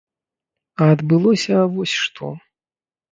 А 0.85 0.87
адбылося 0.93 1.57
вось 1.75 1.93
што. 2.05 2.31